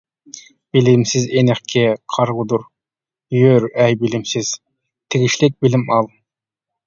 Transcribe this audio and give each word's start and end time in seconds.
بىلىمسىز، 0.75 1.25
ئېنىقكى، 1.41 1.83
قارىغۇدۇر، 2.13 2.63
يۈر، 3.39 3.67
ئەي 3.83 3.99
بىلىمسىز، 4.05 4.49
تېگىشلىك 5.15 5.59
بىلىم 5.67 5.85
ئال. 5.97 6.11